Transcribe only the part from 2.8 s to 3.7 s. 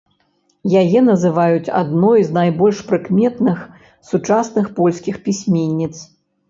прыкметных